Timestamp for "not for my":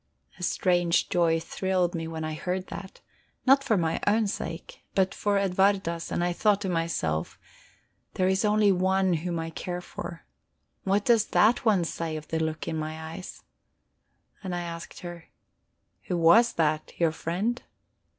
3.45-3.99